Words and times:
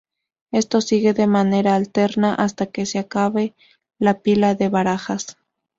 Esto 0.51 0.81
sigue 0.81 1.13
de 1.13 1.27
manera 1.27 1.75
alterna 1.75 2.33
hasta 2.33 2.65
que 2.65 2.87
se 2.87 2.97
acabe 2.97 3.53
la 3.99 4.21
pila 4.23 4.55
de 4.55 4.67
barajas. 4.67 5.37